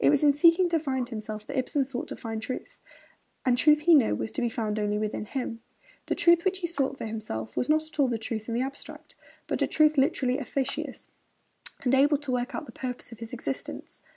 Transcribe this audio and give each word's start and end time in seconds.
It 0.00 0.10
was 0.10 0.24
in 0.24 0.32
seeking 0.32 0.68
to 0.70 0.80
find 0.80 1.08
himself 1.10 1.46
that 1.46 1.56
Ibsen 1.56 1.84
sought 1.84 2.08
to 2.08 2.16
find 2.16 2.42
truth; 2.42 2.80
and 3.46 3.56
truth 3.56 3.82
he 3.82 3.94
knew 3.94 4.16
was 4.16 4.32
to 4.32 4.40
be 4.40 4.48
found 4.48 4.80
only 4.80 4.98
within 4.98 5.26
him. 5.26 5.60
The 6.06 6.16
truth 6.16 6.44
which 6.44 6.58
he 6.58 6.66
sought 6.66 6.98
for 6.98 7.06
himself 7.06 7.56
was 7.56 7.68
not 7.68 7.84
at 7.86 8.00
all 8.00 8.10
truth 8.18 8.48
in 8.48 8.54
the 8.56 8.62
abstract, 8.62 9.14
but 9.46 9.62
a 9.62 9.68
truth 9.68 9.96
literally 9.96 10.40
'efficacious,' 10.40 11.12
and 11.84 11.94
able 11.94 12.16
to 12.18 12.32
work 12.32 12.52
out 12.52 12.66
the 12.66 12.72
purpose 12.72 13.12
of 13.12 13.20
his 13.20 13.32
existence. 13.32 14.02